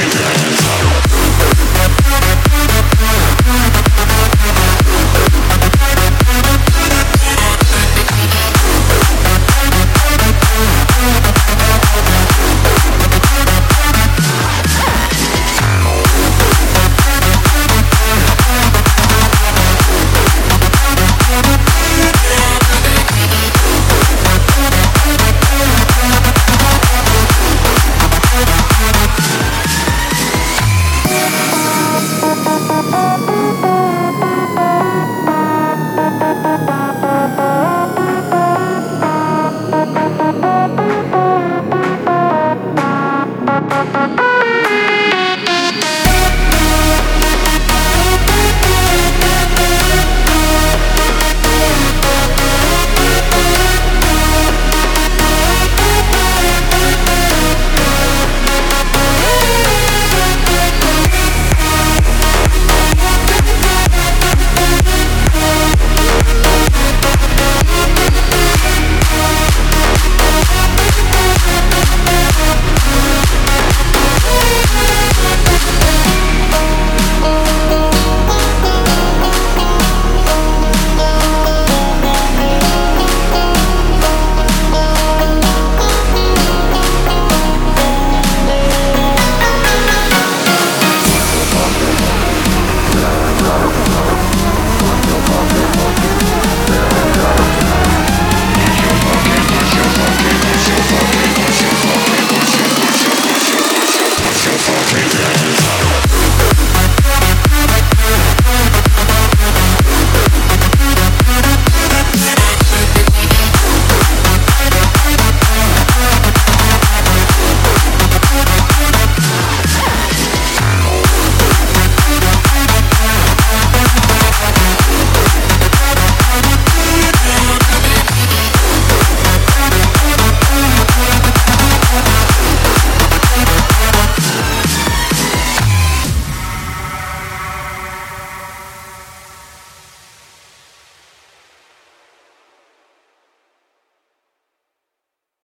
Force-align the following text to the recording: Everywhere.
Everywhere. 0.00 0.27